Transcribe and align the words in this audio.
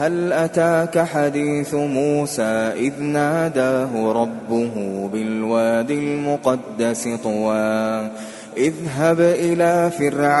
هل 0.00 0.32
أتاك 0.32 0.98
حديث 0.98 1.74
موسى 1.74 2.72
إذ 2.76 3.02
ناداه 3.02 4.12
ربه 4.12 5.08
بالوادي 5.12 5.94
المقدس 5.94 7.08
طوى 7.24 8.08
إذهب 8.56 9.20
إلى 9.20 9.90
فرعون. 9.98 10.40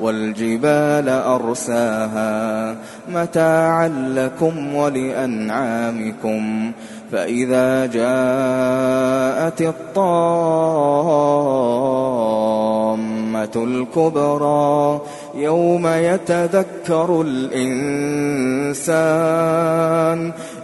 والجبال 0.00 1.08
أرساها 1.08 2.76
متاعا 3.08 3.88
لكم 4.14 4.74
ولأنعامكم 4.74 6.72
فإذا 7.12 7.86
جاءت 7.86 9.62
الطامة 9.62 10.06
الكبرى 13.56 15.00
يوم 15.34 15.86
يتذكر 15.86 17.22
الإنسان 17.26 18.86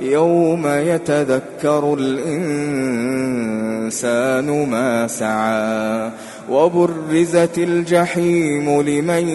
يوم 0.00 0.66
يتذكر 0.66 1.94
الإنسان 1.94 3.08
ما 4.70 5.06
سعى 5.06 6.10
وبرزت 6.50 7.58
الجحيم 7.58 8.80
لمن 8.80 9.28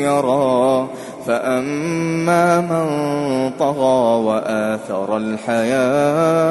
يرى 0.00 0.88
فأما 1.26 2.60
من 2.60 3.50
طغى 3.58 4.24
وآثر 4.24 5.16
الحياة 5.16 6.50